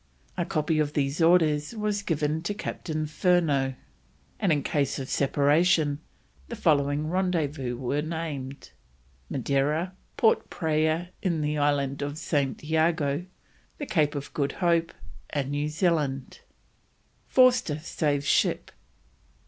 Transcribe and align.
A 0.35 0.45
copy 0.45 0.79
of 0.79 0.93
these 0.93 1.21
orders 1.21 1.75
was 1.75 2.01
given 2.01 2.41
to 2.41 2.55
Captain 2.55 3.05
Furneaux, 3.05 3.75
and 4.39 4.51
in 4.51 4.63
case 4.63 4.97
of 4.97 5.09
separation 5.09 5.99
the 6.47 6.55
following 6.55 7.05
rendezvous 7.07 7.77
were 7.77 8.01
named: 8.01 8.71
Madeira, 9.29 9.93
Port 10.17 10.49
Praya 10.49 11.09
in 11.21 11.41
the 11.41 11.59
island 11.59 12.01
of 12.01 12.17
St. 12.17 12.63
Iago, 12.63 13.27
the 13.77 13.85
Cape 13.85 14.15
of 14.15 14.33
Good 14.33 14.53
Hope, 14.53 14.91
and 15.29 15.51
New 15.51 15.69
Zealand. 15.69 16.39
FORSTER 17.27 17.77
SAVES 17.77 18.25
SHIP! 18.25 18.71